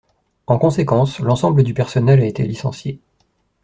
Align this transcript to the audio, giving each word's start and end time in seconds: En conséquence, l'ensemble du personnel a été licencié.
En 0.47 0.57
conséquence, 0.57 1.19
l'ensemble 1.19 1.61
du 1.61 1.75
personnel 1.75 2.21
a 2.21 2.25
été 2.25 2.41
licencié. 2.41 2.99